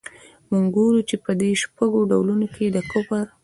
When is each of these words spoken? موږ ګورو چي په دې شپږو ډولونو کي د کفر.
موږ 0.49 0.65
ګورو 0.75 1.01
چي 1.09 1.15
په 1.23 1.31
دې 1.39 1.49
شپږو 1.61 1.99
ډولونو 2.11 2.45
کي 2.55 2.65
د 2.75 2.77
کفر. 2.91 3.25